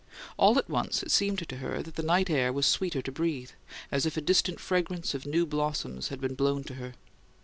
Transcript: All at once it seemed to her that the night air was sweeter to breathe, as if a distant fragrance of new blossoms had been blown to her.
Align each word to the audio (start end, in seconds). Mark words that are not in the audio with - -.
All 0.35 0.57
at 0.57 0.67
once 0.67 1.03
it 1.03 1.11
seemed 1.11 1.47
to 1.47 1.57
her 1.57 1.83
that 1.83 1.93
the 1.95 2.01
night 2.01 2.27
air 2.31 2.51
was 2.51 2.65
sweeter 2.65 3.03
to 3.03 3.11
breathe, 3.11 3.51
as 3.91 4.03
if 4.07 4.17
a 4.17 4.21
distant 4.21 4.59
fragrance 4.59 5.13
of 5.13 5.27
new 5.27 5.45
blossoms 5.45 6.07
had 6.07 6.19
been 6.19 6.33
blown 6.33 6.63
to 6.63 6.73
her. 6.73 6.95